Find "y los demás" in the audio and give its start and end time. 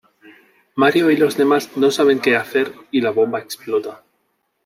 1.11-1.77